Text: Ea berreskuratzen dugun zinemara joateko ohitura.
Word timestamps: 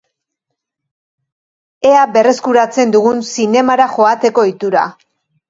Ea 1.89 1.99
berreskuratzen 2.15 2.95
dugun 2.97 3.23
zinemara 3.35 3.87
joateko 3.95 4.47
ohitura. 4.47 4.89